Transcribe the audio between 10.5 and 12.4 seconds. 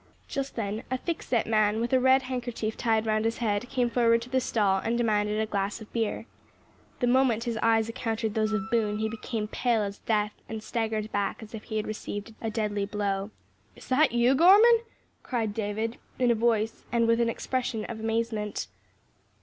staggered back as if he had received